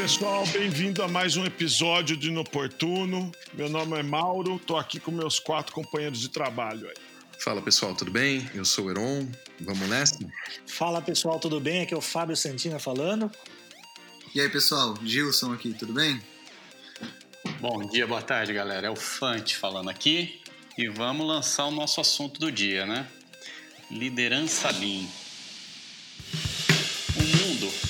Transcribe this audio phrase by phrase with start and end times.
[0.00, 3.30] Oi, pessoal, bem-vindo a mais um episódio de Inoportuno.
[3.52, 6.94] Meu nome é Mauro, tô aqui com meus quatro companheiros de trabalho aí.
[7.38, 8.50] Fala pessoal, tudo bem?
[8.54, 9.28] Eu sou o Heron,
[9.60, 10.18] vamos nessa?
[10.66, 11.82] Fala pessoal, tudo bem?
[11.82, 13.30] Aqui é o Fábio Santina falando.
[14.34, 16.18] E aí pessoal, Gilson aqui, tudo bem?
[17.60, 20.40] Bom dia, boa tarde galera, é o Fante falando aqui
[20.78, 23.06] e vamos lançar o nosso assunto do dia, né?
[23.90, 25.04] Liderança Lean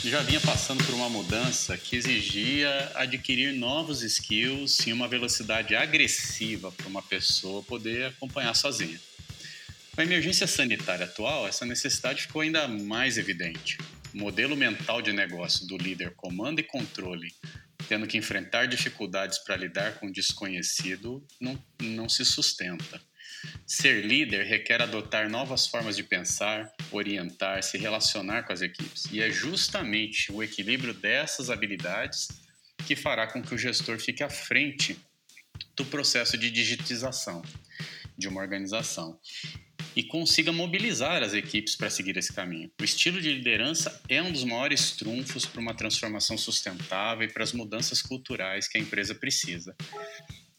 [0.08, 6.72] já vinha passando por uma mudança que exigia adquirir novos skills em uma velocidade agressiva
[6.72, 8.98] para uma pessoa poder acompanhar sozinha.
[9.94, 13.76] Com a emergência sanitária atual, essa necessidade ficou ainda mais evidente.
[14.14, 17.34] O modelo mental de negócio do líder comando e controle,
[17.86, 23.00] tendo que enfrentar dificuldades para lidar com o desconhecido, não, não se sustenta.
[23.66, 29.06] Ser líder requer adotar novas formas de pensar, orientar, se relacionar com as equipes.
[29.12, 32.28] E é justamente o equilíbrio dessas habilidades
[32.86, 34.98] que fará com que o gestor fique à frente
[35.76, 37.42] do processo de digitização
[38.16, 39.18] de uma organização
[39.94, 42.70] e consiga mobilizar as equipes para seguir esse caminho.
[42.80, 47.42] O estilo de liderança é um dos maiores trunfos para uma transformação sustentável e para
[47.42, 49.74] as mudanças culturais que a empresa precisa.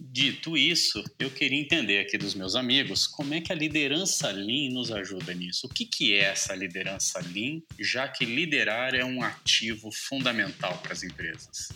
[0.04, 4.72] Dito isso, eu queria entender aqui dos meus amigos como é que a liderança Lean
[4.72, 5.68] nos ajuda nisso.
[5.68, 10.94] O que, que é essa liderança Lean, já que liderar é um ativo fundamental para
[10.94, 11.70] as empresas?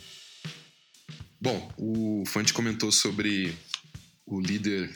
[1.39, 3.53] Bom, o Fante comentou sobre
[4.25, 4.89] o líder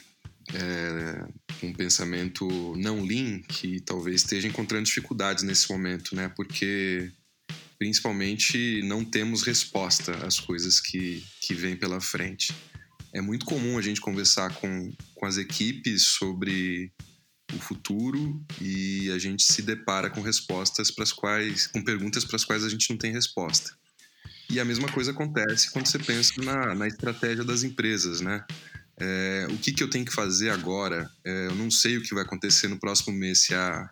[0.52, 6.28] é, um pensamento não Lean, que talvez esteja encontrando dificuldades nesse momento, né?
[6.34, 7.12] Porque
[7.78, 12.52] principalmente não temos resposta às coisas que, que vêm pela frente
[13.12, 16.92] é muito comum a gente conversar com, com as equipes sobre
[17.54, 22.36] o futuro e a gente se depara com respostas para as quais, com perguntas para
[22.36, 23.72] as quais a gente não tem resposta.
[24.48, 28.44] E a mesma coisa acontece quando você pensa na, na estratégia das empresas, né?
[28.98, 31.10] É, o que, que eu tenho que fazer agora?
[31.24, 33.88] É, eu não sei o que vai acontecer no próximo mês, se a,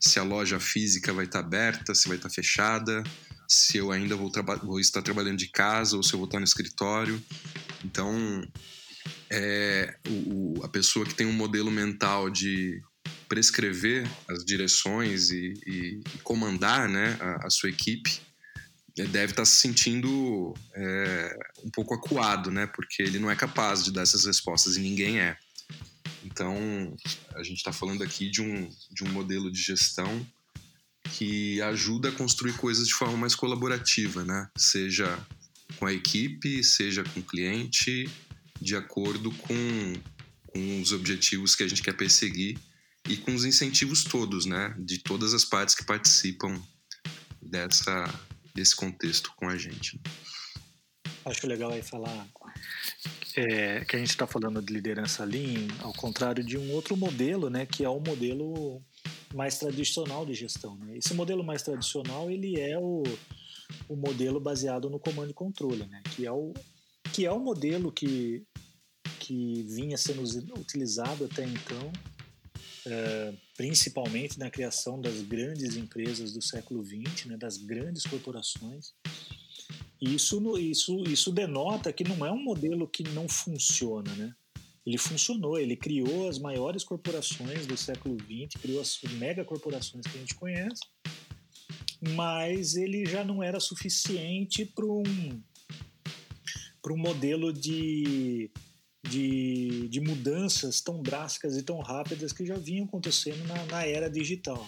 [0.00, 3.02] se a loja física vai estar aberta, se vai estar fechada,
[3.48, 4.30] se eu ainda vou,
[4.62, 7.22] vou estar trabalhando de casa ou se eu vou estar no escritório.
[7.86, 8.46] Então,
[9.30, 12.82] é, o, a pessoa que tem um modelo mental de
[13.28, 18.20] prescrever as direções e, e, e comandar né, a, a, sua equipe
[18.98, 22.66] é, deve estar se sentindo é, um pouco acuado, né?
[22.66, 25.36] Porque ele não é capaz de dar essas respostas e ninguém é.
[26.24, 26.96] Então,
[27.34, 30.26] a gente está falando aqui de um, de um modelo de gestão
[31.12, 34.48] que ajuda a construir coisas de forma mais colaborativa, né?
[34.56, 35.18] Seja
[35.78, 38.08] com a equipe, seja com o cliente,
[38.60, 39.92] de acordo com,
[40.46, 42.58] com os objetivos que a gente quer perseguir
[43.08, 46.60] e com os incentivos todos, né, de todas as partes que participam
[47.40, 48.04] dessa,
[48.54, 50.00] desse contexto com a gente.
[51.24, 52.26] Acho legal aí falar
[53.36, 57.50] é, que a gente está falando de liderança Lean, ao contrário de um outro modelo,
[57.50, 58.82] né, que é o modelo
[59.34, 60.76] mais tradicional de gestão.
[60.76, 60.98] Né?
[60.98, 63.02] Esse modelo mais tradicional ele é o
[63.88, 66.02] o modelo baseado no comando e controle, né?
[66.14, 66.52] que, é o,
[67.12, 68.44] que é o modelo que,
[69.20, 70.22] que vinha sendo
[70.58, 71.92] utilizado até então,
[72.86, 77.36] é, principalmente na criação das grandes empresas do século XX, né?
[77.36, 78.92] das grandes corporações.
[80.00, 84.34] Isso, isso, isso denota que não é um modelo que não funciona, né?
[84.86, 90.16] Ele funcionou, ele criou as maiores corporações do século XX, criou as mega corporações que
[90.16, 90.80] a gente conhece,
[92.00, 95.42] mas ele já não era suficiente para um,
[96.82, 98.50] para um modelo de,
[99.08, 104.10] de, de, mudanças tão drásticas e tão rápidas que já vinham acontecendo na, na era
[104.10, 104.66] digital.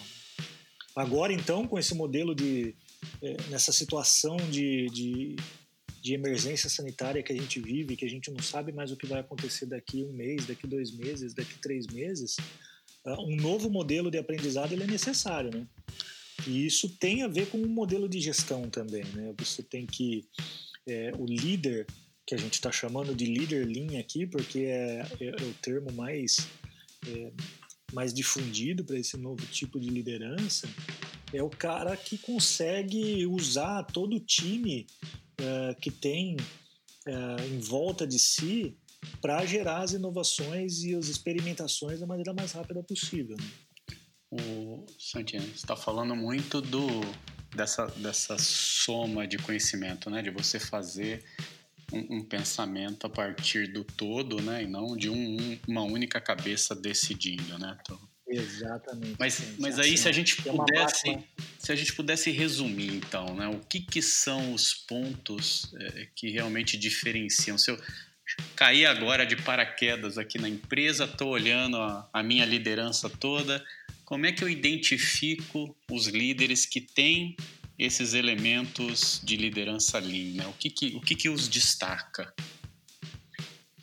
[0.95, 2.75] Agora, então, com esse modelo de.
[3.21, 5.35] É, nessa situação de, de,
[6.01, 9.05] de, emergência sanitária que a gente vive, que a gente não sabe mais o que
[9.05, 12.35] vai acontecer daqui um mês, daqui dois meses, daqui três meses,
[13.05, 15.65] uh, um novo modelo de aprendizado ele é necessário, né?
[16.47, 19.33] E isso tem a ver com o um modelo de gestão também, né?
[19.37, 20.25] Você tem que
[20.87, 21.85] é, o líder
[22.25, 25.91] que a gente está chamando de líder linha aqui, porque é, é, é o termo
[25.91, 26.47] mais
[27.07, 27.31] é,
[27.93, 30.69] mais difundido para esse novo tipo de liderança,
[31.33, 34.85] é o cara que consegue usar todo o time
[35.37, 36.37] é, que tem
[37.05, 38.75] é, em volta de si
[39.21, 43.37] para gerar as inovações e as experimentações da maneira mais rápida possível.
[43.37, 43.47] Né?
[44.31, 46.87] O Santino está falando muito do
[47.55, 50.21] dessa, dessa soma de conhecimento, né?
[50.21, 51.23] De você fazer
[51.91, 54.63] um, um pensamento a partir do todo, né?
[54.63, 57.77] E não de um, uma única cabeça decidindo, né?
[57.83, 57.99] Tô
[58.29, 59.15] Exatamente.
[59.19, 61.17] Mas, mas aí, se a gente pudesse,
[61.57, 66.29] se a gente pudesse resumir, então, né, o que, que são os pontos é, que
[66.29, 67.57] realmente diferenciam?
[67.57, 67.81] Se eu
[68.55, 73.65] cair agora de paraquedas aqui na empresa, estou olhando a, a minha liderança toda,
[74.09, 77.37] como é que eu identifico os líderes que têm
[77.77, 80.33] esses elementos de liderança Lean?
[80.33, 80.47] Né?
[80.47, 82.33] O, que, que, o que, que os destaca?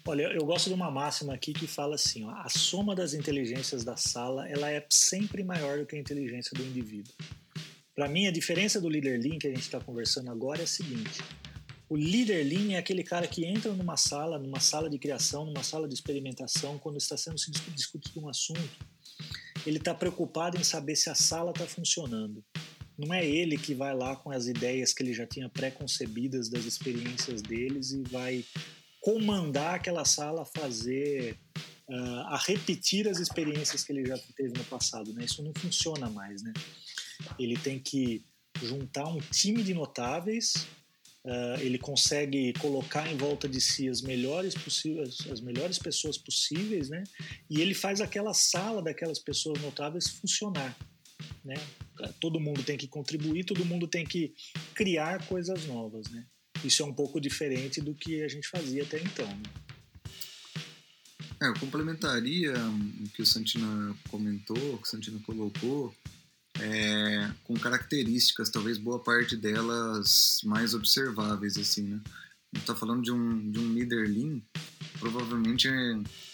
[0.05, 3.85] Olha, eu gosto de uma máxima aqui que fala assim: ó, a soma das inteligências
[3.85, 7.15] da sala ela é sempre maior do que a inteligência do indivíduo.
[7.95, 10.67] Para mim, a diferença do líder Lean que a gente está conversando agora é a
[10.67, 11.23] seguinte:
[11.89, 15.63] o líder Lean é aquele cara que entra numa sala, numa sala de criação, numa
[15.63, 17.37] sala de experimentação, quando está sendo
[17.77, 18.96] discutido um assunto,
[19.67, 22.45] ele está preocupado em saber se a sala está funcionando.
[22.97, 26.65] Não é ele que vai lá com as ideias que ele já tinha pré-concebidas das
[26.65, 28.45] experiências deles e vai
[29.01, 31.37] comandar aquela sala a fazer,
[31.91, 35.13] uh, a repetir as experiências que ele já teve no passado.
[35.13, 35.25] Né?
[35.25, 36.43] Isso não funciona mais.
[36.43, 36.53] Né?
[37.39, 38.25] Ele tem que
[38.63, 40.67] juntar um time de notáveis,
[41.27, 46.89] uh, ele consegue colocar em volta de si as melhores possíveis, as melhores pessoas possíveis,
[46.89, 47.03] né?
[47.51, 50.77] E ele faz aquela sala daquelas pessoas notáveis funcionar,
[51.45, 51.57] né?
[52.21, 54.35] Todo mundo tem que contribuir, todo mundo tem que
[54.75, 56.25] criar coisas novas, né?
[56.65, 59.27] Isso é um pouco diferente do que a gente fazia até então.
[59.27, 59.43] Né?
[61.43, 62.55] É, eu complementaria
[63.05, 65.95] o que o Santina comentou, o que o Santina colocou,
[66.61, 72.01] é, com características, talvez boa parte delas mais observáveis, assim, né?
[72.07, 74.41] A gente está falando de um, de um líder lean,
[74.99, 75.69] provavelmente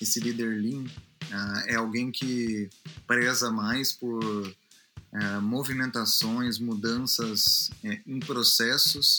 [0.01, 2.69] esse líder lean uh, é alguém que
[3.07, 9.19] preza mais por uh, movimentações, mudanças uh, em processos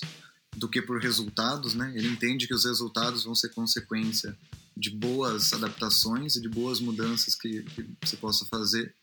[0.55, 1.91] do que por resultados, né?
[1.95, 4.37] Ele entende que os resultados vão ser consequência
[4.77, 8.95] de boas adaptações e de boas mudanças que, que você possa fazer.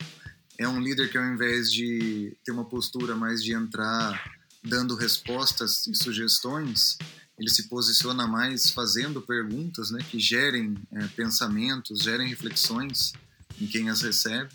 [0.57, 5.87] É um líder que ao invés de ter uma postura mais de entrar dando respostas
[5.87, 6.97] e sugestões,
[7.37, 13.13] ele se posiciona mais fazendo perguntas, né, que gerem é, pensamentos, gerem reflexões
[13.59, 14.49] em quem as recebe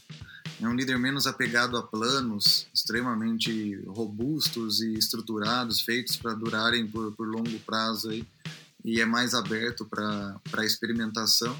[0.60, 7.12] é um líder menos apegado a planos extremamente robustos e estruturados, feitos para durarem por,
[7.12, 8.26] por longo prazo aí,
[8.84, 11.56] e é mais aberto para a experimentação.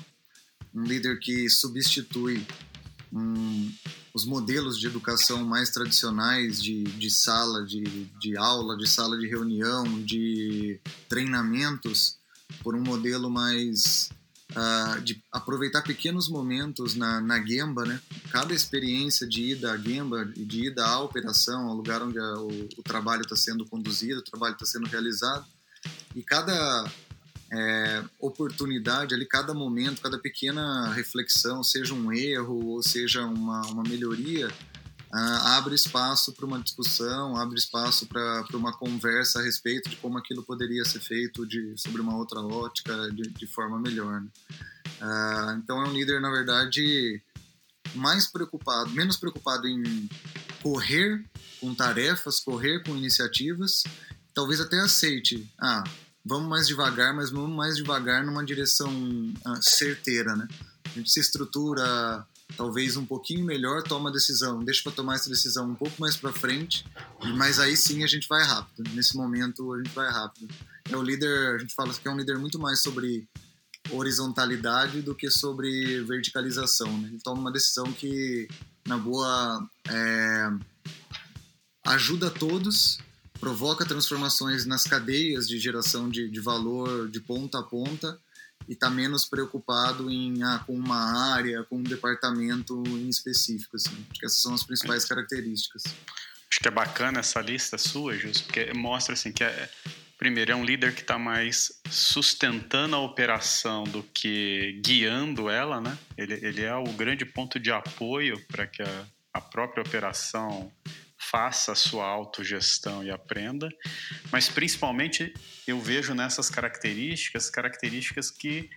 [0.75, 2.47] Um líder que substitui
[3.13, 3.73] um,
[4.15, 7.83] os modelos de educação mais tradicionais de, de sala de,
[8.21, 12.17] de aula, de sala de reunião, de treinamentos,
[12.63, 14.11] por um modelo mais
[14.53, 18.01] uh, de aproveitar pequenos momentos na, na Gemba, né?
[18.31, 22.69] Cada experiência de ida à Gemba, de ida à operação, ao lugar onde a, o,
[22.79, 25.45] o trabalho está sendo conduzido, o trabalho está sendo realizado,
[26.15, 26.91] e cada
[27.53, 33.83] é, oportunidade ali, cada momento, cada pequena reflexão, seja um erro ou seja uma, uma
[33.83, 39.97] melhoria, uh, abre espaço para uma discussão, abre espaço para uma conversa a respeito de
[39.97, 44.21] como aquilo poderia ser feito de, sobre uma outra ótica, de, de forma melhor.
[44.21, 44.29] Né?
[45.01, 47.23] Uh, então é um líder, na verdade,
[47.95, 50.09] mais preocupado, menos preocupado em
[50.63, 51.25] correr
[51.61, 53.85] com tarefas, correr com iniciativas,
[54.35, 55.85] talvez até aceite, ah,
[56.27, 60.49] vamos mais devagar, mas vamos mais devagar numa direção uh, certeira, né?
[60.85, 65.29] A gente se estrutura talvez um pouquinho melhor, toma a decisão, deixa para tomar essa
[65.29, 66.85] decisão um pouco mais para frente,
[67.37, 68.89] mas aí sim a gente vai rápido.
[68.93, 70.53] Nesse momento a gente vai rápido.
[70.91, 73.29] É o líder, a gente fala que é um líder muito mais sobre
[73.91, 76.97] horizontalidade do que sobre verticalização.
[76.99, 77.09] Né?
[77.09, 78.49] Ele toma uma decisão que,
[78.87, 80.51] na boa, é,
[81.85, 82.99] ajuda todos,
[83.39, 88.19] provoca transformações nas cadeias de geração de, de valor de ponta a ponta
[88.69, 93.77] e está menos preocupado em ah, com uma área, com um departamento em específico.
[93.77, 94.05] Assim.
[94.11, 95.85] Acho que essas são as principais características.
[95.85, 99.69] Acho que é bacana essa lista sua, Jus, porque mostra assim que é,
[100.19, 105.97] primeiro é um líder que está mais sustentando a operação do que guiando ela, né?
[106.17, 110.73] Ele, ele é o grande ponto de apoio para que a, a própria operação
[111.31, 113.69] faça a sua autogestão e aprenda,
[114.31, 115.33] mas principalmente
[115.67, 118.71] eu vejo nessas características características que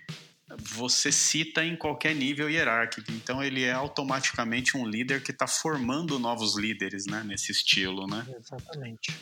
[0.57, 3.11] você cita em qualquer nível hierárquico.
[3.11, 8.25] Então ele é automaticamente um líder que está formando novos líderes, né, nesse estilo, né?
[8.35, 9.15] Exatamente.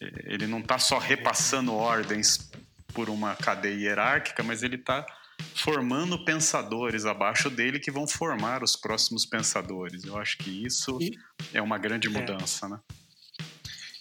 [0.00, 2.50] Ele não está só repassando ordens
[2.94, 5.04] por uma cadeia hierárquica, mas ele está
[5.54, 10.04] formando pensadores abaixo dele que vão formar os próximos pensadores.
[10.04, 11.16] Eu acho que isso e,
[11.52, 12.10] é uma grande é.
[12.10, 12.78] mudança, né?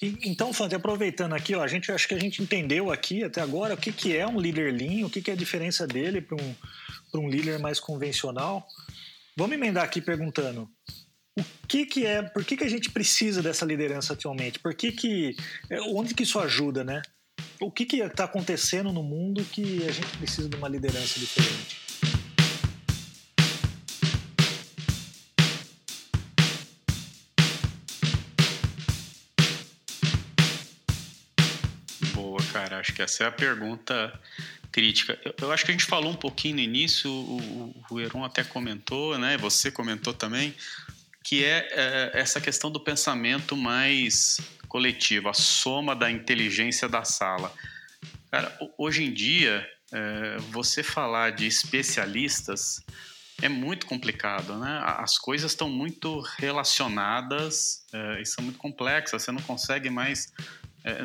[0.02, 3.42] E, então, Fante, aproveitando aqui, ó, a gente acho que a gente entendeu aqui até
[3.42, 6.22] agora o que, que é um líder lean, o que, que é a diferença dele
[6.22, 6.56] para um,
[7.16, 8.66] um líder mais convencional.
[9.36, 10.70] Vamos emendar aqui perguntando:
[11.38, 14.60] o que que é, por que que a gente precisa dessa liderança atualmente?
[14.60, 15.36] Por que que,
[15.70, 17.02] é, onde que isso ajuda, né?
[17.62, 21.78] O que está acontecendo no mundo que a gente precisa de uma liderança diferente?
[32.14, 32.80] Boa, cara.
[32.80, 34.18] Acho que essa é a pergunta
[34.72, 35.20] crítica.
[35.42, 39.18] Eu, acho que a gente falou um pouquinho no início, o, o Heron até comentou,
[39.18, 39.38] né?
[39.38, 40.56] Você comentou também
[41.26, 47.52] que é, é, essa questão do pensamento mais coletivo, a soma da inteligência da sala.
[48.32, 52.82] Cara, hoje em dia, é, você falar de especialistas
[53.42, 54.82] é muito complicado, né?
[54.84, 59.24] As coisas estão muito relacionadas é, e são muito complexas.
[59.24, 60.32] Você não consegue mais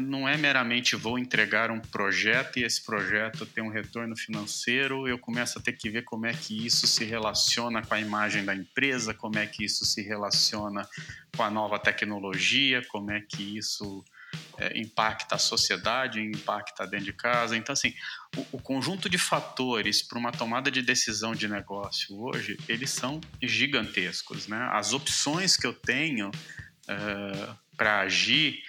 [0.00, 5.18] não é meramente vou entregar um projeto e esse projeto tem um retorno financeiro, eu
[5.18, 8.54] começo a ter que ver como é que isso se relaciona com a imagem da
[8.54, 10.88] empresa, como é que isso se relaciona
[11.36, 14.04] com a nova tecnologia, como é que isso
[14.58, 17.56] é, impacta a sociedade, impacta dentro de casa.
[17.56, 17.92] Então, assim,
[18.36, 23.20] o, o conjunto de fatores para uma tomada de decisão de negócio hoje, eles são
[23.42, 24.68] gigantescos, né?
[24.72, 28.62] As opções que eu tenho uh, para agir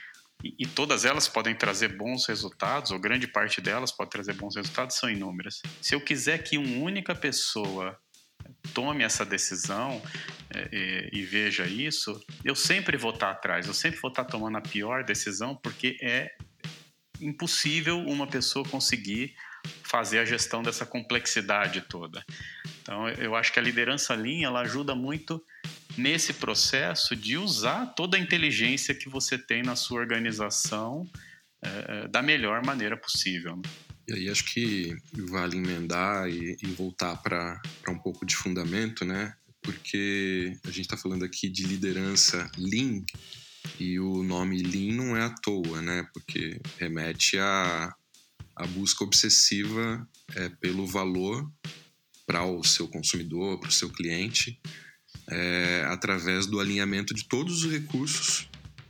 [0.59, 4.97] e, todas elas podem trazer bons resultados, ou grande parte delas pode trazer bons resultados,
[4.97, 5.61] são inúmeras.
[5.81, 7.97] Se eu quiser que uma única pessoa
[8.73, 10.01] tome essa decisão
[10.53, 14.57] é, e, e, veja isso, eu sempre vou estar atrás, eu sempre vou estar tomando
[14.57, 16.29] a pior decisão, porque é
[17.19, 19.33] impossível uma pessoa conseguir
[19.83, 22.23] fazer a gestão dessa complexidade toda.
[22.81, 25.43] Então, eu acho que a liderança linha ela ajuda muito
[25.97, 31.09] nesse processo de usar toda a inteligência que você tem na sua organização
[31.61, 33.55] é, da melhor maneira possível.
[33.55, 33.63] Né?
[34.07, 34.95] E aí acho que
[35.29, 37.59] vale emendar e, e voltar para
[37.89, 39.35] um pouco de fundamento, né?
[39.61, 43.03] Porque a gente está falando aqui de liderança Lean
[43.79, 46.07] e o nome Lean não é à toa, né?
[46.13, 47.91] Porque remete a,
[48.55, 51.51] a busca obsessiva é, pelo valor
[52.27, 54.59] para o seu consumidor, para o seu cliente,
[55.27, 58.47] é, através do alinhamento de todos os recursos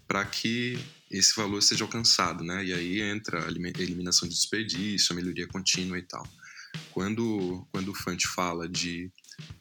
[0.08, 0.78] para que
[1.10, 2.66] esse valor seja alcançado, né?
[2.66, 6.28] E aí entra a eliminação de desperdício, a melhoria contínua e tal.
[6.92, 9.10] Quando quando o Fante fala de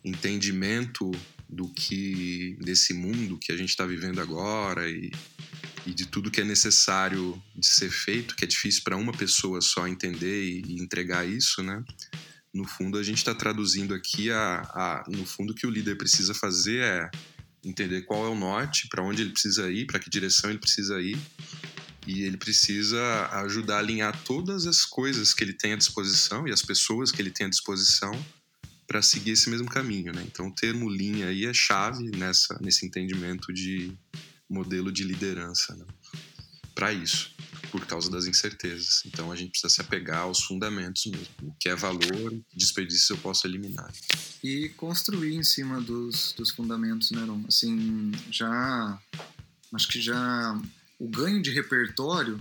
[0.04, 1.10] entendimento
[1.48, 5.12] do que desse mundo que a gente está vivendo agora e,
[5.86, 9.60] e de tudo que é necessário de ser feito, que é difícil para uma pessoa
[9.60, 11.84] só entender e, e entregar isso, né?
[12.54, 15.96] No fundo, a gente está traduzindo aqui a, a, no fundo, o que o líder
[15.96, 17.10] precisa fazer é
[17.64, 21.00] entender qual é o norte, para onde ele precisa ir, para que direção ele precisa
[21.00, 21.18] ir,
[22.06, 26.52] e ele precisa ajudar a alinhar todas as coisas que ele tem à disposição e
[26.52, 28.12] as pessoas que ele tem à disposição
[28.86, 30.22] para seguir esse mesmo caminho, né?
[30.26, 33.96] Então, o termo linha aí é chave nessa nesse entendimento de
[34.48, 35.86] modelo de liderança, né?
[36.74, 37.34] Para isso
[37.74, 39.02] por causa das incertezas.
[39.04, 41.26] Então a gente precisa se apegar aos fundamentos mesmo.
[41.42, 43.92] O que é valor, desperdício eu posso eliminar.
[44.44, 47.44] E construir em cima dos, dos fundamentos, né, Ron?
[47.48, 48.96] Assim, já.
[49.74, 50.56] Acho que já.
[51.00, 52.40] O ganho de repertório.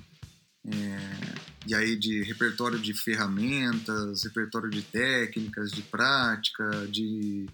[0.66, 1.36] É,
[1.66, 7.48] e aí de repertório de ferramentas, repertório de técnicas, de prática, de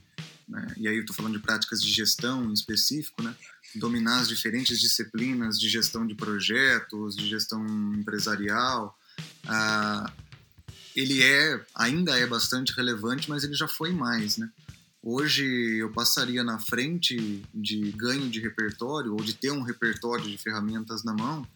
[0.49, 0.67] né?
[0.77, 3.35] e aí eu estou falando de práticas de gestão em específico, né?
[3.75, 8.97] Dominar as diferentes disciplinas de gestão de projetos, de gestão empresarial,
[9.47, 10.11] ah,
[10.95, 14.49] ele é ainda é bastante relevante, mas ele já foi mais, né?
[15.01, 15.45] Hoje
[15.77, 21.03] eu passaria na frente de ganho de repertório ou de ter um repertório de ferramentas
[21.03, 21.47] na mão,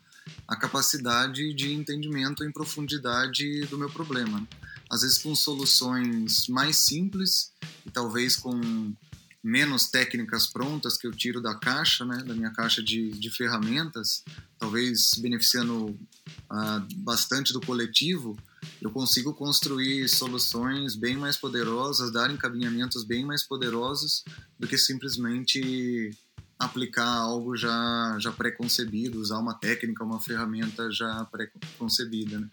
[0.48, 4.48] a capacidade de entendimento em profundidade do meu problema.
[4.90, 7.52] Às vezes com soluções mais simples
[7.86, 8.94] e talvez com
[9.44, 14.24] menos técnicas prontas que eu tiro da caixa, né, da minha caixa de, de ferramentas,
[14.58, 18.38] talvez beneficiando uh, bastante do coletivo,
[18.82, 24.24] eu consigo construir soluções bem mais poderosas, dar encaminhamentos bem mais poderosos
[24.58, 26.12] do que simplesmente
[26.58, 32.40] aplicar algo já, já pré-concebido, usar uma técnica, uma ferramenta já pré-concebida.
[32.40, 32.50] Né?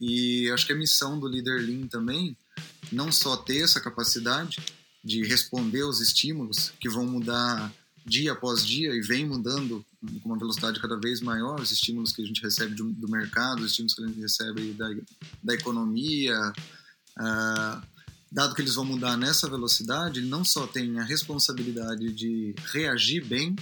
[0.00, 2.36] E acho que a missão do Leader Lean também,
[2.92, 4.60] não só ter essa capacidade,
[5.04, 7.72] de responder aos estímulos que vão mudar
[8.04, 9.84] dia após dia e vem mudando
[10.22, 13.60] com uma velocidade cada vez maior, os estímulos que a gente recebe do, do mercado,
[13.60, 14.88] os estímulos que a gente recebe da,
[15.42, 16.52] da economia,
[17.18, 17.82] uh,
[18.30, 23.24] dado que eles vão mudar nessa velocidade, ele não só tem a responsabilidade de reagir
[23.24, 23.54] bem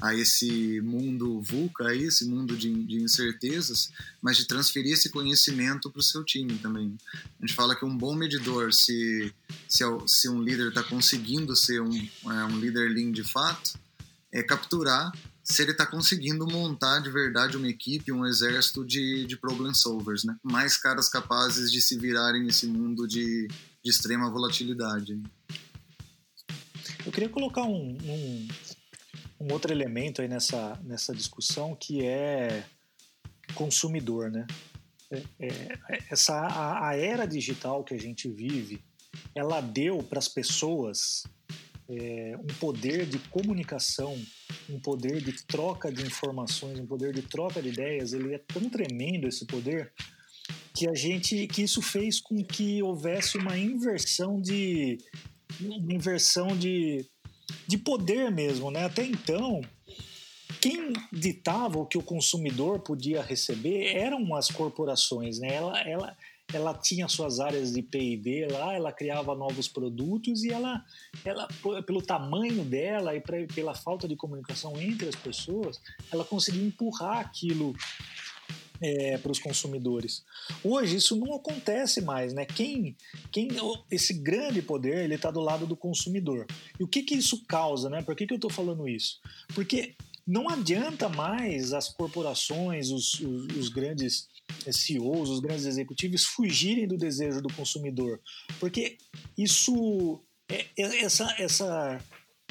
[0.00, 3.90] a esse mundo VUCA, a esse mundo de, de incertezas,
[4.20, 6.96] mas de transferir esse conhecimento para o seu time também.
[7.14, 9.32] A gente fala que um bom medidor, se,
[9.68, 13.78] se, se um líder está conseguindo ser um, é, um líder lean de fato,
[14.32, 19.36] é capturar se ele está conseguindo montar de verdade uma equipe, um exército de, de
[19.36, 20.36] problem solvers, né?
[20.42, 23.48] Mais caras capazes de se virarem nesse mundo de,
[23.82, 25.20] de extrema volatilidade.
[27.04, 28.48] Eu queria colocar um, um,
[29.40, 32.64] um, outro elemento aí nessa, nessa discussão que é
[33.54, 34.46] consumidor, né?
[35.10, 35.78] É, é,
[36.10, 38.80] essa a, a, era digital que a gente vive,
[39.34, 41.24] ela deu para as pessoas
[41.88, 44.16] é, um poder de comunicação,
[44.68, 48.12] um poder de troca de informações, um poder de troca de ideias.
[48.12, 49.92] Ele é tão tremendo esse poder
[50.74, 54.98] que a gente que isso fez com que houvesse uma inversão de
[55.60, 57.04] uma inversão de,
[57.66, 58.84] de poder mesmo, né?
[58.84, 59.60] Até então,
[60.60, 65.54] quem ditava o que o consumidor podia receber eram as corporações, né?
[65.54, 66.16] Ela, ela,
[66.52, 70.84] ela tinha suas áreas de P&D lá, ela criava novos produtos e ela,
[71.24, 71.48] ela
[71.86, 75.80] pelo tamanho dela e pra, pela falta de comunicação entre as pessoas,
[76.12, 77.74] ela conseguia empurrar aquilo
[78.80, 80.24] é, para os consumidores.
[80.64, 82.44] Hoje isso não acontece mais, né?
[82.44, 82.96] Quem,
[83.30, 83.48] quem
[83.90, 86.46] esse grande poder ele está do lado do consumidor.
[86.78, 88.02] E o que que isso causa, né?
[88.02, 89.20] Por que que eu estou falando isso?
[89.54, 89.94] Porque
[90.26, 94.28] não adianta mais as corporações, os, os, os grandes
[94.70, 98.20] CEOs, os grandes executivos fugirem do desejo do consumidor,
[98.58, 98.96] porque
[99.36, 102.00] isso, é, é, essa, essa,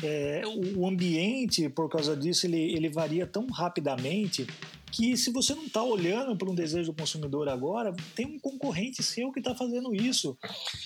[0.04, 0.42] é,
[0.76, 4.48] o ambiente por causa disso ele, ele varia tão rapidamente
[4.92, 9.04] que se você não está olhando para um desejo do consumidor agora, tem um concorrente
[9.04, 10.38] seu que está fazendo isso.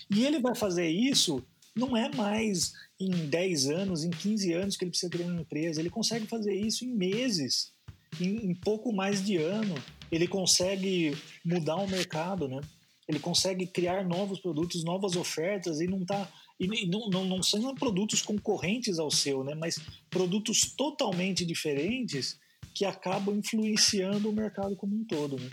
[0.09, 1.43] E ele vai fazer isso
[1.75, 5.79] não é mais em 10 anos, em 15 anos que ele precisa criar uma empresa.
[5.79, 7.73] Ele consegue fazer isso em meses,
[8.21, 9.75] em, em pouco mais de ano.
[10.11, 12.61] Ele consegue mudar o mercado, né?
[13.07, 16.29] Ele consegue criar novos produtos, novas ofertas e não está
[16.59, 19.55] e não, não, não são produtos concorrentes ao seu, né?
[19.55, 22.39] Mas produtos totalmente diferentes
[22.73, 25.37] que acabam influenciando o mercado como um todo.
[25.37, 25.49] Né?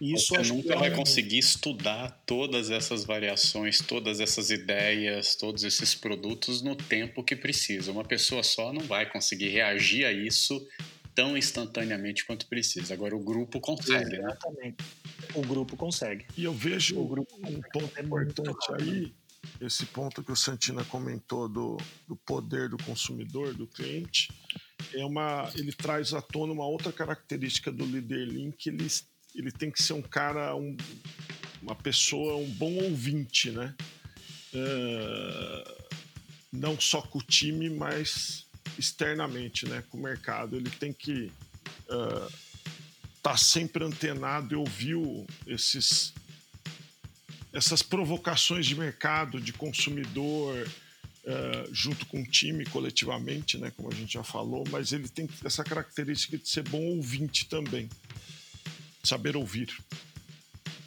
[0.00, 5.64] E isso Você nunca é vai conseguir estudar todas essas variações, todas essas ideias, todos
[5.64, 7.90] esses produtos no tempo que precisa.
[7.92, 10.66] Uma pessoa só não vai conseguir reagir a isso
[11.14, 12.92] tão instantaneamente quanto precisa.
[12.92, 14.18] Agora o grupo consegue, né?
[14.18, 14.76] Exatamente.
[14.82, 15.28] Né?
[15.34, 16.26] O grupo consegue.
[16.36, 19.12] E eu vejo o grupo um ponto é importante aí,
[19.60, 21.76] esse ponto que o Santina comentou do,
[22.06, 24.28] do poder do consumidor, do cliente
[24.94, 28.86] é uma, ele traz à tona uma outra característica do líder que ele,
[29.34, 30.76] ele tem que ser um cara, um,
[31.62, 33.74] uma pessoa, um bom ouvinte, né?
[34.52, 35.90] Uh,
[36.52, 38.46] não só com o time, mas
[38.78, 39.84] externamente, né?
[39.88, 40.56] Com o mercado.
[40.56, 41.30] Ele tem que
[41.82, 42.32] estar uh,
[43.22, 44.96] tá sempre antenado e ouvir
[45.46, 46.12] esses,
[47.52, 50.68] essas provocações de mercado, de consumidor,
[51.30, 55.28] uh, junto com o time, coletivamente, né, como a gente já falou, mas ele tem
[55.44, 57.88] essa característica de ser bom ouvinte também.
[59.02, 59.72] Saber ouvir.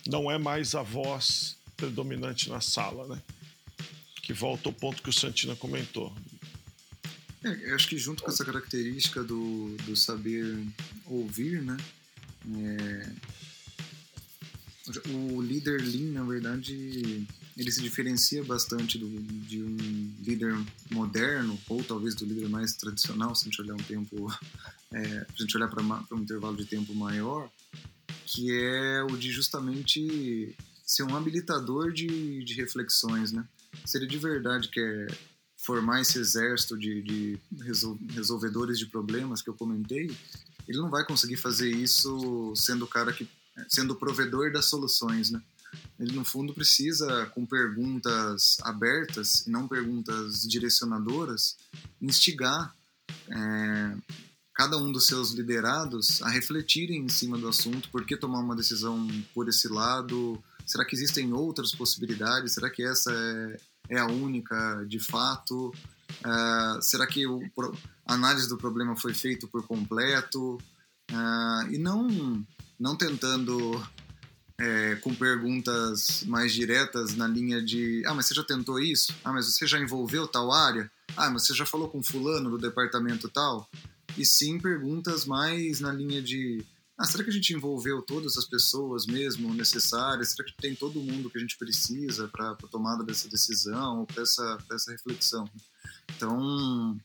[0.08, 3.22] Não é mais a voz predominante na sala, né?
[4.22, 6.14] Que volta ao ponto que o Santina comentou.
[7.44, 10.58] É, acho que junto com essa característica do, do saber
[11.06, 11.78] ouvir, né?
[12.58, 13.10] É,
[15.10, 20.56] o líder Lean, na verdade, ele se diferencia bastante do, de um líder
[20.92, 24.32] moderno, ou talvez do líder mais tradicional, se a gente olhar um tempo,
[24.92, 25.84] é, se a gente olhar para
[26.16, 27.50] um intervalo de tempo maior,
[28.26, 33.48] que é o de justamente ser um habilitador de, de reflexões, né?
[33.86, 35.16] Se ele de verdade quer
[35.58, 37.40] formar esse exército de, de
[38.14, 40.12] resolvedores de problemas que eu comentei,
[40.68, 43.28] ele não vai conseguir fazer isso sendo o cara que
[43.70, 45.42] sendo o provedor das soluções, né?
[46.00, 51.58] Ele no fundo precisa com perguntas abertas e não perguntas direcionadoras
[52.02, 52.74] instigar
[53.30, 53.96] é,
[54.54, 58.56] cada um dos seus liderados a refletirem em cima do assunto, por que tomar uma
[58.56, 63.60] decisão por esse lado, será que existem outras possibilidades, será que essa é,
[63.96, 67.42] é a única de fato, uh, será que o,
[68.06, 70.58] a análise do problema foi feita por completo,
[71.12, 72.46] uh, e não
[72.80, 73.82] não tentando
[74.60, 79.14] é, com perguntas mais diretas na linha de ah, mas você já tentou isso?
[79.24, 80.92] Ah, mas você já envolveu tal área?
[81.16, 83.70] Ah, mas você já falou com fulano do departamento tal?
[84.18, 86.64] E sim perguntas mais na linha de
[86.98, 90.30] ah, será que a gente envolveu todas as pessoas mesmo necessárias?
[90.30, 94.22] Será que tem todo mundo que a gente precisa para a tomada dessa decisão, para
[94.22, 95.50] essa, essa reflexão?
[96.16, 96.96] Então,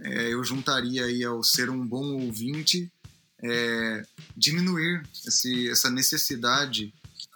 [0.00, 2.92] é, eu juntaria aí ao ser um bom ouvinte
[3.42, 6.92] é, diminuir esse, essa necessidade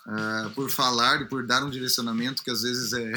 [0.07, 3.13] uh, por falar e por dar um direcionamento que às vezes é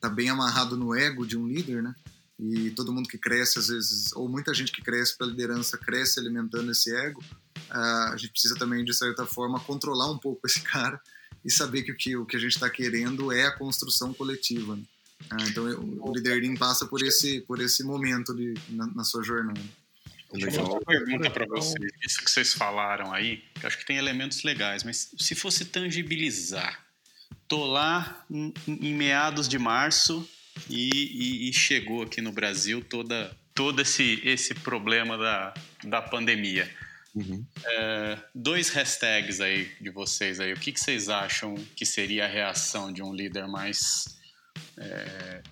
[0.00, 1.94] tá bem amarrado no ego de um líder, né?
[2.42, 6.18] e todo mundo que cresce, às vezes, ou muita gente que cresce pela liderança, cresce
[6.18, 7.22] alimentando esse ego,
[7.70, 10.98] uh, a gente precisa também, de certa forma, controlar um pouco esse cara
[11.44, 14.74] e saber que o que, o que a gente está querendo é a construção coletiva.
[14.74, 14.82] Né?
[15.32, 15.64] Uh, então,
[16.00, 19.60] o Lean passa por esse, por esse momento de, na, na sua jornada.
[20.32, 20.64] Legal.
[20.64, 21.90] Uma pergunta para vocês.
[22.06, 26.84] Isso que vocês falaram aí, que acho que tem elementos legais, mas se fosse tangibilizar,
[27.48, 30.28] tô lá em, em meados de março
[30.68, 36.70] e, e, e, chegou aqui no Brasil toda, todo esse, esse problema da, da pandemia.
[37.14, 37.44] Uhum.
[37.64, 40.52] É, dois hashtags aí de vocês aí.
[40.52, 44.16] O que, que vocês acham que seria a reação de um líder mais.
[44.78, 45.42] É,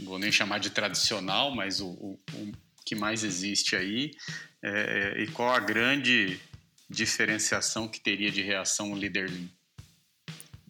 [0.00, 2.52] vou nem chamar de tradicional, mas o, o
[2.84, 4.10] que mais existe aí?
[4.62, 6.40] É, e qual a grande
[6.88, 9.48] diferenciação que teria de reação um líder lean?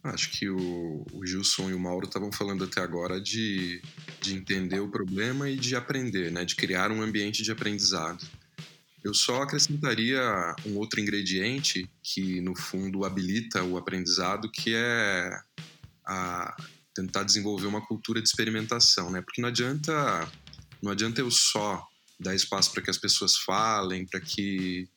[0.05, 3.81] Acho que o, o Gilson e o Mauro estavam falando até agora de,
[4.20, 6.44] de entender o problema e de aprender, né?
[6.44, 8.27] de criar um ambiente de aprendizado.
[9.05, 10.20] Eu só acrescentaria
[10.66, 15.40] um outro ingrediente que, no fundo, habilita o aprendizado, que é
[16.05, 16.57] a
[16.94, 19.20] tentar desenvolver uma cultura de experimentação, né?
[19.20, 20.29] Porque não adianta,
[20.81, 21.85] não adianta eu só
[22.22, 24.88] dar espaço para que as pessoas falem, para que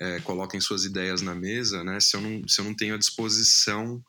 [0.00, 2.00] é, coloquem suas ideias na mesa, né?
[2.00, 4.02] Se eu não, se eu não tenho a disposição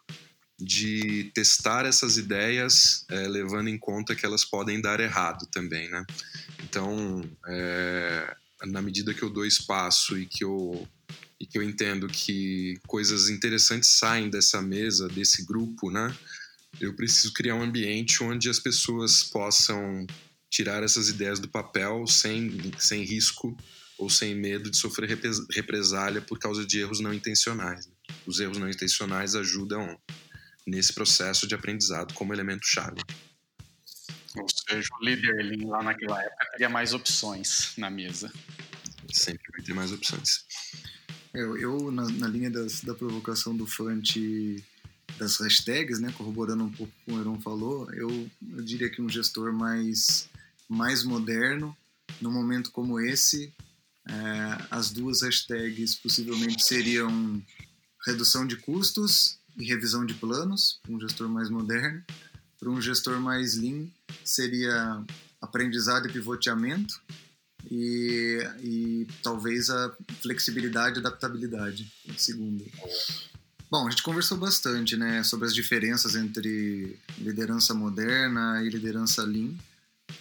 [0.60, 6.04] de testar essas ideias, é, levando em conta que elas podem dar errado também, né?
[6.64, 10.88] Então, é, na medida que eu dou espaço e que eu
[11.40, 16.16] e que eu entendo que coisas interessantes saem dessa mesa, desse grupo, né?
[16.80, 20.08] Eu preciso criar um ambiente onde as pessoas possam
[20.54, 23.58] tirar essas ideias do papel sem, sem risco
[23.98, 25.20] ou sem medo de sofrer
[25.52, 27.88] represália por causa de erros não intencionais.
[27.88, 27.94] Né?
[28.28, 30.00] Os erros não intencionais ajudam
[30.66, 33.02] nesse processo de aprendizado como elemento chave.
[34.38, 38.32] Ou seja, o líder Lean lá naquela época teria mais opções na mesa.
[39.12, 40.46] Sempre vai ter mais opções.
[41.34, 44.64] Eu, eu na, na, linha das, da provocação do Fante
[45.18, 49.10] das hashtags, né, corroborando um pouco com o Heron falou, eu, eu diria que um
[49.10, 50.30] gestor mais,
[50.68, 51.76] mais moderno,
[52.22, 53.54] num momento como esse,
[54.08, 57.42] é, as duas hashtags possivelmente seriam
[58.06, 62.04] redução de custos e revisão de planos, para um gestor mais moderno.
[62.60, 63.88] Para um gestor mais lean,
[64.24, 65.04] seria
[65.42, 67.02] aprendizado e pivoteamento,
[67.70, 72.66] e, e talvez a flexibilidade e adaptabilidade, segundo.
[73.70, 79.54] Bom, a gente conversou bastante né, sobre as diferenças entre liderança moderna e liderança lean.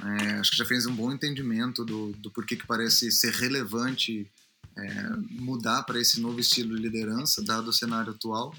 [0.03, 4.29] É, acho que já fez um bom entendimento do, do porquê que parece ser relevante
[4.77, 8.55] é, mudar para esse novo estilo de liderança, dado o cenário atual.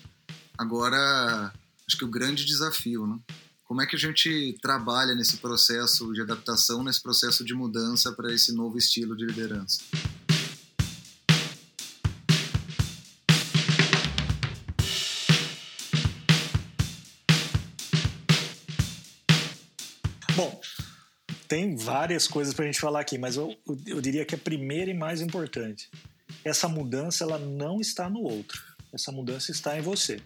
[0.58, 1.52] Agora,
[1.88, 3.20] acho que o grande desafio, né?
[3.66, 8.32] Como é que a gente trabalha nesse processo de adaptação, nesse processo de mudança para
[8.32, 9.80] esse novo estilo de liderança?
[21.54, 24.90] Tem várias coisas para a gente falar aqui, mas eu, eu diria que a primeira
[24.90, 25.88] e mais importante,
[26.44, 28.60] essa mudança ela não está no outro,
[28.92, 30.20] essa mudança está em você.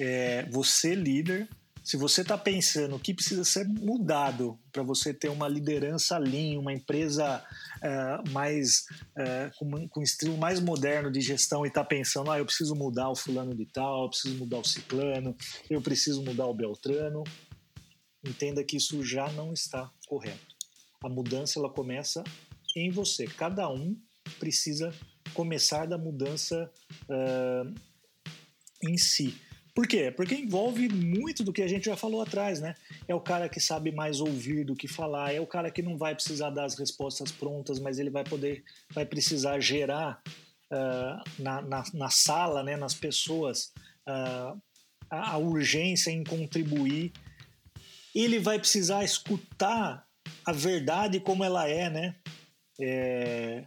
[0.00, 1.48] É, você líder,
[1.84, 6.58] se você está pensando o que precisa ser mudado para você ter uma liderança lean,
[6.58, 7.44] uma empresa
[7.80, 8.86] é, mais
[9.16, 12.74] é, com, com um estilo mais moderno de gestão e está pensando, ah, eu preciso
[12.74, 15.36] mudar o fulano de tal, eu preciso mudar o ciclano,
[15.70, 17.22] eu preciso mudar o beltrano,
[18.24, 20.56] entenda que isso já não está correto.
[21.02, 22.22] A mudança ela começa
[22.76, 23.26] em você.
[23.26, 23.96] Cada um
[24.38, 24.94] precisa
[25.34, 26.70] começar da mudança
[27.08, 27.74] uh,
[28.82, 29.34] em si.
[29.74, 30.10] Por quê?
[30.10, 32.74] Porque envolve muito do que a gente já falou atrás, né?
[33.06, 35.96] É o cara que sabe mais ouvir do que falar, é o cara que não
[35.96, 40.20] vai precisar das respostas prontas, mas ele vai poder, vai precisar gerar
[40.70, 43.72] uh, na, na, na, sala, né, nas pessoas,
[44.08, 44.60] uh,
[45.08, 47.12] a, a urgência em contribuir.
[48.14, 50.06] Ele vai precisar escutar
[50.44, 52.16] a verdade como ela é, né?
[52.80, 53.64] É,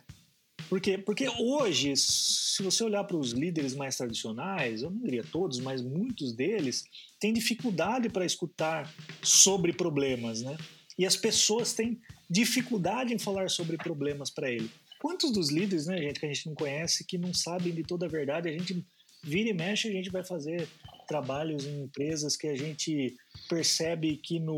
[0.70, 5.60] porque, porque hoje, se você olhar para os líderes mais tradicionais, eu não diria todos,
[5.60, 6.84] mas muitos deles
[7.20, 10.58] têm dificuldade para escutar sobre problemas, né?
[10.98, 14.70] E as pessoas têm dificuldade em falar sobre problemas para ele.
[15.00, 18.06] Quantos dos líderes, né, gente, que a gente não conhece, que não sabem de toda
[18.06, 18.86] a verdade, a gente
[19.24, 20.68] vira e mexe, a gente vai fazer
[21.14, 23.16] trabalhos em empresas que a gente
[23.48, 24.58] percebe que no,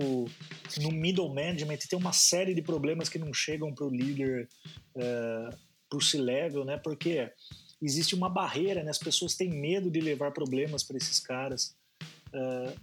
[0.82, 4.48] no middle management tem uma série de problemas que não chegam para o líder
[4.96, 5.54] uh,
[5.90, 6.78] para o C-level, né?
[6.78, 7.30] Porque
[7.82, 8.90] existe uma barreira, né?
[8.90, 11.76] As pessoas têm medo de levar problemas para esses caras.
[12.34, 12.74] Uh,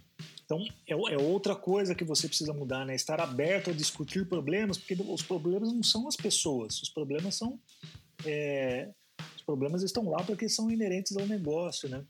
[0.45, 2.93] Então, é, é, outra coisa que você precisa mudar, né?
[2.93, 7.59] Estar aberto a discutir problemas, porque os problemas não são as pessoas, os problemas são.
[8.23, 8.89] É,
[9.35, 12.03] os problemas estão lá porque são inerentes ao negócio, né?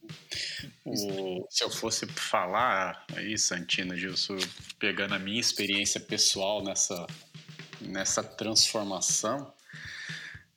[0.85, 4.37] O, se eu fosse falar aí, Santino, Gilson,
[4.79, 7.07] pegando a minha experiência pessoal nessa,
[7.81, 9.53] nessa transformação,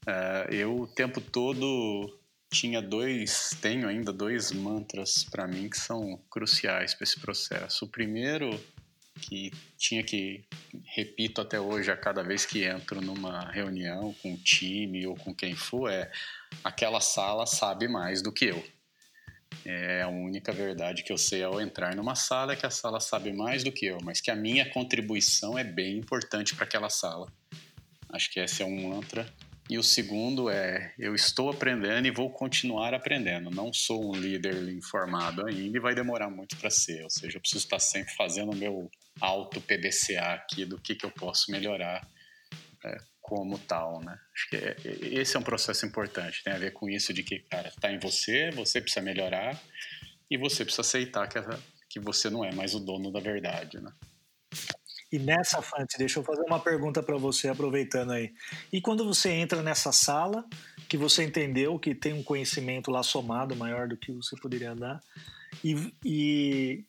[0.07, 2.19] é, eu o tempo todo
[2.51, 7.85] tinha dois, tenho ainda dois mantras para mim que são cruciais para esse processo.
[7.85, 8.59] O primeiro
[9.21, 10.45] que tinha que
[10.85, 15.35] repito até hoje a cada vez que entro numa reunião com o time ou com
[15.35, 16.11] quem for é
[16.63, 18.65] aquela sala sabe mais do que eu.
[19.65, 23.01] É a única verdade que eu sei ao entrar numa sala é que a sala
[23.01, 26.91] sabe mais do que eu, mas que a minha contribuição é bem importante para aquela
[26.91, 27.33] sala.
[28.09, 29.27] Acho que esse é um mantra
[29.69, 33.51] e o segundo é: eu estou aprendendo e vou continuar aprendendo.
[33.51, 37.03] Não sou um líder informado ainda e vai demorar muito para ser.
[37.03, 41.07] Ou seja, eu preciso estar sempre fazendo o meu auto PDCA aqui do que, que
[41.07, 42.07] eu posso melhorar
[42.85, 44.19] é, como tal, né?
[44.35, 46.43] Acho que é, esse é um processo importante.
[46.45, 49.61] Tem a ver com isso de que, cara, está em você, você precisa melhorar
[50.31, 51.39] e você precisa aceitar que,
[51.89, 53.93] que você não é mais o dono da verdade, né?
[55.11, 58.33] E nessa, Fante, deixa eu fazer uma pergunta para você, aproveitando aí.
[58.73, 60.45] E quando você entra nessa sala,
[60.89, 65.01] que você entendeu que tem um conhecimento lá somado maior do que você poderia dar,
[65.63, 66.85] e, e,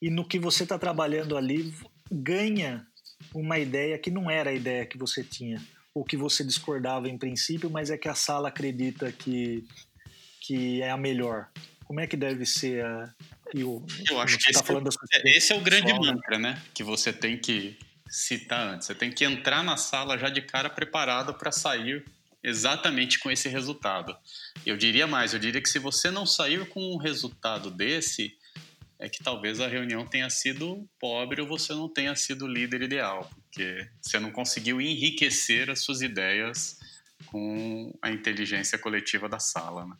[0.00, 1.74] e no que você está trabalhando ali,
[2.10, 2.86] ganha
[3.34, 5.62] uma ideia que não era a ideia que você tinha,
[5.94, 9.66] ou que você discordava em princípio, mas é que a sala acredita que,
[10.40, 11.48] que é a melhor.
[11.84, 13.12] Como é que deve ser a,
[13.54, 16.12] eu, eu acho que tá esse, é, esse, é, o grande pessoal, né?
[16.12, 16.62] mantra, né?
[16.72, 17.76] Que você tem que
[18.08, 18.86] citar antes.
[18.86, 22.04] Você tem que entrar na sala já de cara preparado para sair
[22.42, 24.16] exatamente com esse resultado.
[24.64, 28.34] Eu diria mais, eu diria que se você não sair com um resultado desse,
[29.00, 32.82] é que talvez a reunião tenha sido pobre ou você não tenha sido o líder
[32.82, 36.78] ideal, porque você não conseguiu enriquecer as suas ideias
[37.26, 39.96] com a inteligência coletiva da sala, né?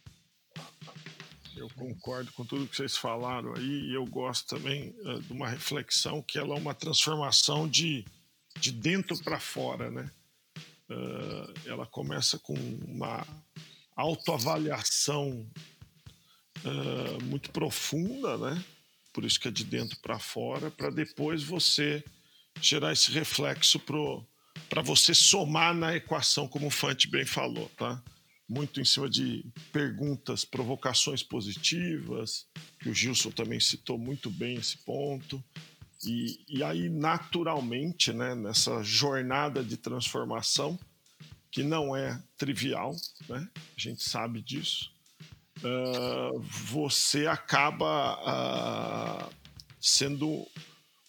[1.56, 5.48] Eu concordo com tudo que vocês falaram aí e eu gosto também uh, de uma
[5.48, 8.04] reflexão que ela é uma transformação de,
[8.58, 10.10] de dentro para fora, né?
[10.90, 12.54] Uh, ela começa com
[12.86, 13.26] uma
[13.94, 15.46] autoavaliação
[16.64, 18.64] uh, muito profunda, né?
[19.12, 22.04] Por isso que é de dentro para fora, para depois você
[22.60, 23.80] gerar esse reflexo
[24.68, 28.02] para você somar na equação, como o Fante bem falou, tá?
[28.50, 32.48] muito em cima de perguntas, provocações positivas,
[32.80, 35.42] que o Gilson também citou muito bem esse ponto.
[36.04, 40.76] E, e aí, naturalmente, né, nessa jornada de transformação,
[41.48, 42.96] que não é trivial,
[43.28, 44.89] né, a gente sabe disso,
[45.64, 48.18] uh, você acaba
[49.28, 49.34] uh,
[49.80, 50.46] sendo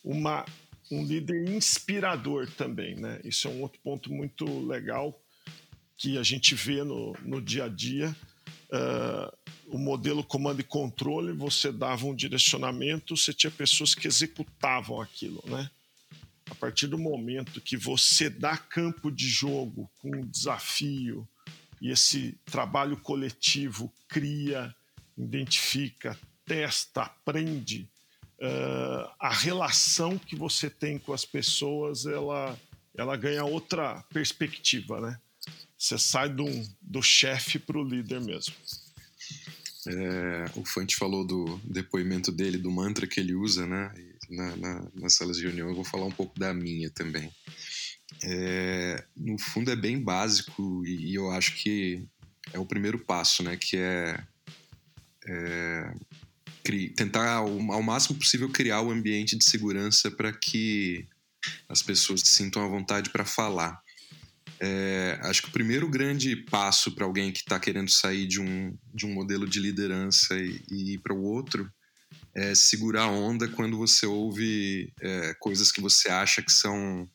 [0.03, 0.45] uma,
[0.91, 2.95] um líder inspirador também.
[2.95, 3.21] Né?
[3.23, 5.19] Isso é um outro ponto muito legal
[5.97, 8.15] que a gente vê no, no dia a dia.
[8.69, 14.99] Uh, o modelo comando e controle, você dava um direcionamento, você tinha pessoas que executavam
[14.99, 15.69] aquilo, né?
[16.49, 21.27] A partir do momento que você dá campo de jogo com um desafio
[21.81, 24.73] e esse trabalho coletivo cria,
[25.17, 27.89] identifica, testa, aprende,
[28.39, 32.57] uh, a relação que você tem com as pessoas, ela,
[32.95, 35.19] ela ganha outra perspectiva, né?
[35.75, 36.45] Você sai do,
[36.79, 38.53] do chefe para o líder mesmo.
[39.87, 43.91] É, o Fante falou do depoimento dele, do mantra que ele usa, né?
[44.29, 47.33] Na, na, nas salas de reunião, eu vou falar um pouco da minha também.
[48.23, 52.05] É, no fundo é bem básico e, e, eu acho que
[52.53, 53.57] é o primeiro passo, né?
[53.57, 54.23] Que é,
[55.25, 55.93] é
[56.95, 61.07] tentar ao, ao, máximo possível criar o ambiente de segurança para que
[61.67, 63.81] as pessoas se sintam à vontade para falar.
[64.59, 68.77] É, acho que o primeiro grande passo para alguém que está querendo sair de um,
[68.93, 71.67] de um modelo de liderança e, e ir para o outro
[72.33, 77.09] é segurar a onda quando você ouve é, coisas que você acha que são,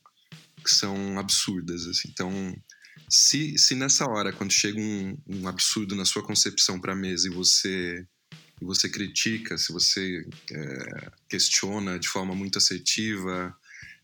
[0.66, 1.87] que são absurdas.
[1.87, 2.09] Assim.
[2.12, 2.55] Então,
[3.09, 7.29] se, se nessa hora, quando chega um, um absurdo na sua concepção para a mesa
[7.29, 8.05] e você,
[8.61, 13.55] e você critica, se você é, questiona de forma muito assertiva,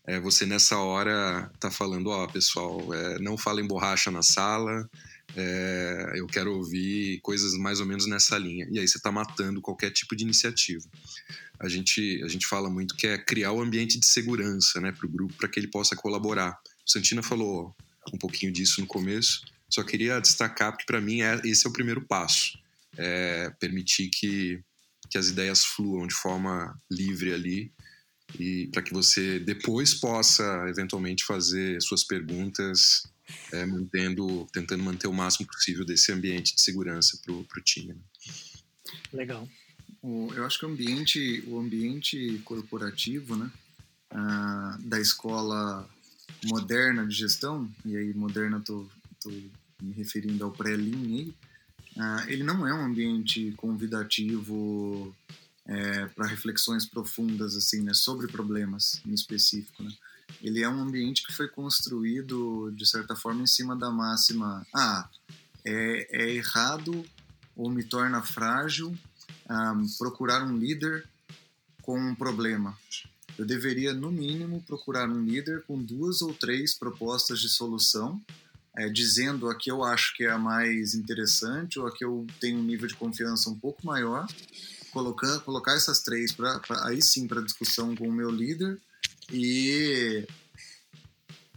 [0.07, 4.89] é, você nessa hora tá falando, ó, oh, pessoal, é, não falem borracha na sala,
[5.35, 8.67] é, eu quero ouvir coisas mais ou menos nessa linha.
[8.71, 10.87] E aí você está matando qualquer tipo de iniciativa.
[11.59, 14.91] A gente, a gente fala muito que é criar o um ambiente de segurança né,
[14.91, 16.59] para o grupo, para que ele possa colaborar.
[16.85, 17.75] O Santina falou
[18.13, 21.73] um pouquinho disso no começo, só queria destacar, porque para mim é, esse é o
[21.73, 22.59] primeiro passo.
[22.97, 24.63] É permitir que
[25.13, 27.71] que as ideias fluam de forma livre ali
[28.39, 33.03] e para que você depois possa eventualmente fazer suas perguntas,
[33.51, 37.93] é, mantendo, tentando manter o máximo possível desse ambiente de segurança para o time.
[37.93, 38.01] Né?
[39.13, 39.47] Legal.
[40.03, 43.51] eu acho que o ambiente, o ambiente corporativo, né,
[44.11, 45.89] ah, da escola
[46.45, 48.89] moderna de gestão, e aí moderna estou
[49.81, 51.31] me referindo ao pré-lean,
[51.97, 55.15] ah, ele não é um ambiente convidativo
[55.65, 59.83] é, para reflexões profundas assim, né, sobre problemas em específico.
[59.83, 59.91] Né?
[60.41, 65.09] Ele é um ambiente que foi construído de certa forma em cima da máxima: ah,
[65.65, 67.05] é, é errado
[67.55, 68.97] ou me torna frágil um,
[69.49, 71.07] ah, procurar um líder
[71.81, 72.77] com um problema.
[73.37, 78.21] Eu deveria, no mínimo, procurar um líder com duas ou três propostas de solução,
[78.77, 82.27] é, dizendo a que eu acho que é a mais interessante ou a que eu
[82.39, 84.27] tenho um nível de confiança um pouco maior,
[84.91, 88.79] colocar, colocar essas três para aí sim para discussão com o meu líder
[89.31, 90.25] e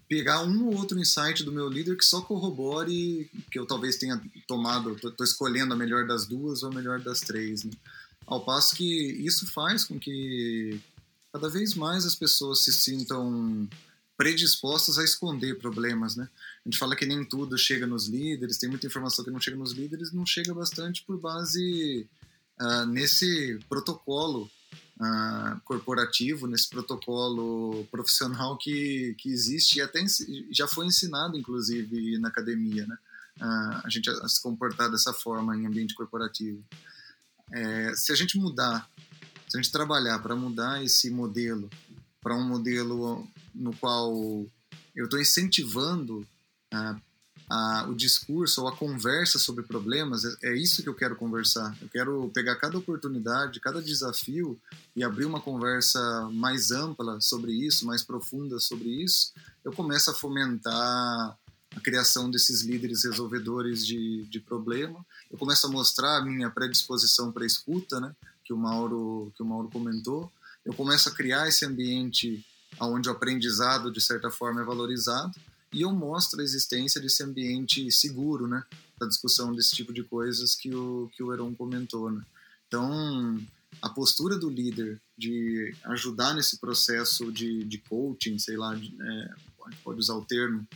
[0.08, 4.20] pegar um ou outro insight do meu líder que só corrobore que eu talvez tenha
[4.46, 7.64] tomado, estou escolhendo a melhor das duas ou a melhor das três.
[7.64, 7.72] Né?
[8.26, 10.80] Ao passo que isso faz com que
[11.32, 13.68] cada vez mais as pessoas se sintam
[14.16, 16.26] predispostas a esconder problemas, né?
[16.64, 19.58] A gente fala que nem tudo chega nos líderes, tem muita informação que não chega
[19.58, 22.08] nos líderes, não chega bastante por base
[22.58, 24.50] uh, nesse protocolo
[25.00, 30.04] uh, corporativo, nesse protocolo profissional que, que existe e até
[30.50, 32.98] já foi ensinado, inclusive, na academia, né?
[33.38, 36.64] Uh, a gente a se comportar dessa forma em ambiente corporativo.
[37.52, 38.90] É, se a gente mudar,
[39.48, 41.70] se a gente trabalhar para mudar esse modelo
[42.26, 44.12] para um modelo no qual
[44.96, 46.26] eu estou incentivando
[46.74, 47.00] uh,
[47.48, 51.76] a, o discurso ou a conversa sobre problemas, é, é, isso que eu quero conversar.
[51.80, 54.58] Eu quero pegar cada oportunidade, cada desafio
[54.94, 59.32] e abrir uma conversa mais ampla sobre isso, mais profunda sobre isso.
[59.64, 61.36] Eu começo a fomentar
[61.76, 65.04] a criação desses líderes resolvedores de, de problema.
[65.30, 69.46] Eu começo a mostrar a minha predisposição para escuta, né, que o Mauro que o
[69.46, 70.32] Mauro comentou.
[70.64, 72.44] Eu começo a criar esse ambiente
[72.80, 75.32] onde o aprendizado de certa forma é valorizado
[75.76, 78.64] e eu mostro a existência desse ambiente seguro, né,
[78.98, 82.24] para discussão desse tipo de coisas que o que o Heron comentou, né.
[82.66, 83.38] Então,
[83.82, 89.34] a postura do líder de ajudar nesse processo de, de coaching, sei lá, de, é,
[89.84, 90.66] pode usar o termo,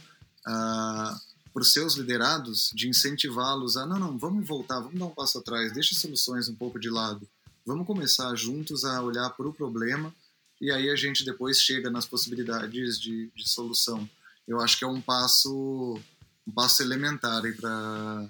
[0.47, 1.19] uh,
[1.51, 5.39] para os seus liderados, de incentivá-los a, não, não, vamos voltar, vamos dar um passo
[5.39, 7.27] atrás, deixa soluções um pouco de lado,
[7.65, 10.15] vamos começar juntos a olhar para o problema
[10.61, 14.07] e aí a gente depois chega nas possibilidades de, de solução
[14.51, 16.01] eu acho que é um passo
[16.47, 18.29] um passo elementar para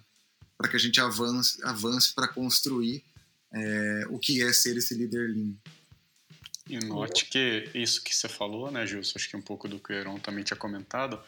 [0.59, 3.03] para que a gente avance avance para construir
[3.53, 5.55] é, o que é ser esse líder lean.
[6.69, 9.93] E note que isso que você falou, né, Gilson, acho que um pouco do que
[9.93, 11.19] o Heron também tinha comentado,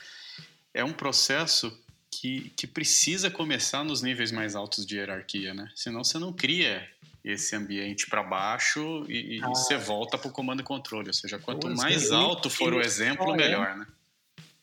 [0.72, 1.76] é um processo
[2.08, 5.68] que, que precisa começar nos níveis mais altos de hierarquia, né?
[5.74, 6.88] Senão você não cria
[7.24, 9.46] esse ambiente para baixo e, ah.
[9.46, 11.08] e, você volta para o comando e controle.
[11.08, 13.86] Ou seja, quanto mais alto for o exemplo, melhor, né?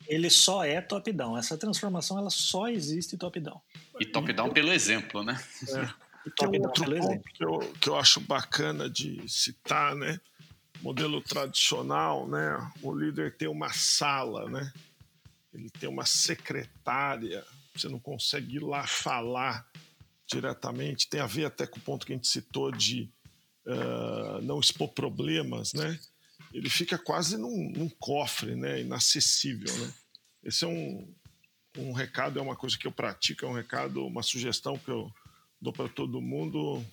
[0.09, 1.37] Ele só é top-down.
[1.37, 3.61] Essa transformação ela só existe top-down.
[3.99, 5.41] E top-down pelo exemplo, né?
[5.69, 6.09] É.
[6.25, 7.23] Outro ponto exemplo.
[7.33, 10.19] que eu, que eu acho bacana de citar, né?
[10.81, 12.71] Modelo tradicional, né?
[12.81, 14.73] O líder tem uma sala, né?
[15.53, 17.45] Ele tem uma secretária.
[17.75, 19.65] Você não consegue ir lá falar
[20.27, 21.09] diretamente.
[21.09, 23.09] Tem a ver até com o ponto que a gente citou de
[23.65, 25.99] uh, não expor problemas, né?
[26.53, 28.81] Ele fica quase num, num, cofre, né?
[28.81, 29.93] Inacessível, né?
[30.43, 31.13] Esse é um,
[31.77, 35.11] um recado, é uma coisa que eu pratico, é um recado, uma sugestão que eu
[35.61, 36.83] dou para todo mundo.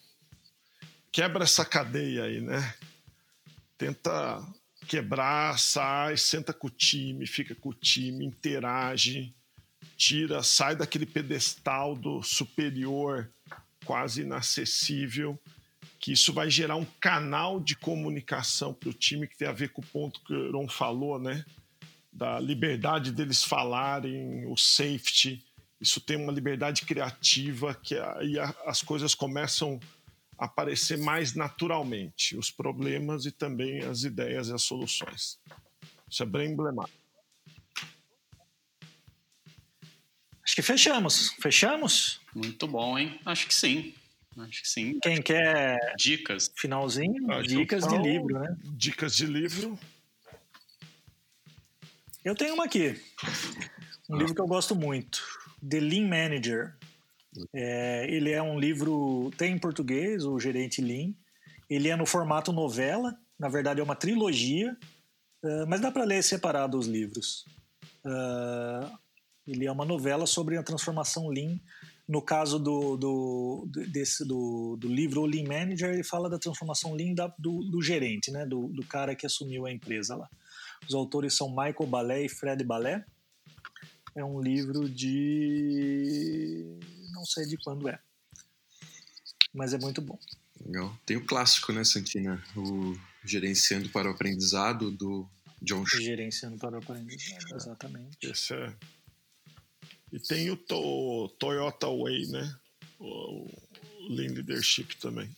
[1.10, 2.74] Quebra essa cadeia aí, né?
[3.78, 4.44] Tenta
[4.86, 9.34] quebrar, sai, senta com o time, fica com o time, interage,
[9.96, 13.30] tira, sai daquele pedestal do superior
[13.84, 15.40] quase inacessível
[16.06, 19.70] que isso vai gerar um canal de comunicação para o time que tem a ver
[19.70, 21.44] com o ponto que o Ron falou, né?
[22.12, 25.44] Da liberdade deles falarem, o safety.
[25.80, 29.80] Isso tem uma liberdade criativa que aí as coisas começam
[30.38, 35.40] a aparecer mais naturalmente, os problemas e também as ideias e as soluções.
[36.08, 36.96] Isso é bem emblemático.
[40.44, 41.30] Acho que fechamos.
[41.40, 42.20] Fechamos?
[42.32, 43.18] Muito bom, hein?
[43.26, 43.92] Acho que sim.
[44.38, 44.98] Acho que sim.
[45.00, 46.50] Quem quer dicas?
[46.56, 48.56] Finalzinho, ah, dicas de livro, né?
[48.76, 49.78] Dicas de livro.
[52.24, 53.00] Eu tenho uma aqui.
[54.08, 54.18] Um ah.
[54.18, 55.22] livro que eu gosto muito.
[55.68, 56.74] The Lean Manager.
[57.54, 61.12] É, ele é um livro, tem em português, o Gerente Lean,
[61.68, 64.74] Ele é no formato novela, na verdade é uma trilogia,
[65.42, 67.44] uh, mas dá para ler separado os livros.
[68.04, 68.90] Uh,
[69.46, 71.60] ele é uma novela sobre a transformação Lean.
[72.08, 76.94] No caso do, do, desse, do, do livro O Lean Manager, ele fala da transformação
[76.94, 78.46] Lean da, do, do, gerente, né?
[78.46, 80.28] Do, do, cara que assumiu a empresa lá.
[80.88, 83.04] Os autores são Michael Balé e Fred Balé.
[84.14, 86.78] É um livro de.
[87.12, 87.98] não sei de quando é.
[89.52, 90.18] Mas é muito bom.
[90.64, 90.96] Legal.
[91.04, 92.42] Tem o clássico, né, Santina?
[92.56, 95.28] O Gerenciando para o Aprendizado, do
[95.60, 98.16] John Gerenciando para o Aprendizado, exatamente.
[98.22, 98.72] Esse é.
[100.12, 102.56] E tem o to Toyota Way, né?
[102.98, 103.48] O,
[104.08, 105.30] Lean Leadership também.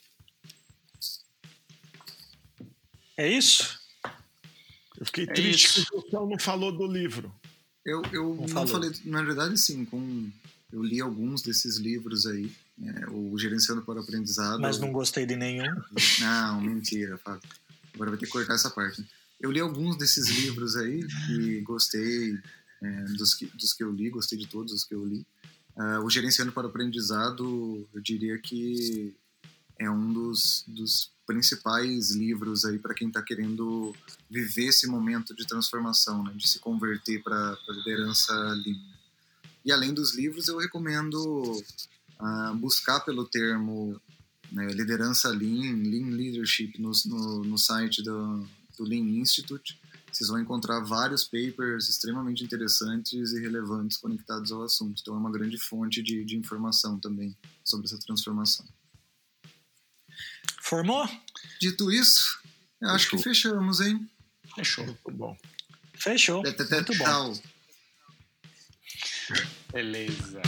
[3.16, 3.78] É isso?
[4.98, 5.86] Eu fiquei é triste isso.
[5.90, 7.34] porque o não falou do livro.
[7.84, 10.30] Eu, eu não, não falei, na verdade, sim, com,
[10.72, 14.60] eu li alguns desses livros aí, né, o Gerenciando para o Aprendizado.
[14.60, 15.64] Mas não gostei de nenhum.
[16.20, 17.48] Não, mentira, Fábio.
[17.94, 19.04] Agora vai ter que cortar essa parte.
[19.40, 21.00] Eu li alguns desses livros aí
[21.30, 22.38] e gostei
[22.82, 25.26] é, dos, que, dos que eu li, gostei de todos os que eu li.
[25.76, 29.14] Uh, o Gerenciando para o Aprendizado, eu diria que
[29.78, 33.94] é um dos, dos principais livros aí para quem está querendo
[34.28, 38.32] viver esse momento de transformação, né, de se converter para a liderança
[38.64, 38.80] Lean.
[39.64, 41.16] E além dos livros, eu recomendo
[42.18, 44.00] uh, buscar pelo termo
[44.50, 49.78] né, liderança Lean, Lean Leadership no, no, no site do, do Lean Institute.
[50.12, 55.00] Vocês vão encontrar vários papers extremamente interessantes e relevantes conectados ao assunto.
[55.00, 58.66] Então é uma grande fonte de, de informação também sobre essa transformação.
[60.62, 61.08] Formou?
[61.60, 62.38] Dito isso,
[62.80, 64.08] eu acho que fechamos, hein?
[64.54, 64.84] Fechou.
[64.84, 65.36] Muito bom.
[65.94, 66.42] Fechou.
[66.42, 67.04] Muito bom.
[69.72, 70.40] Beleza.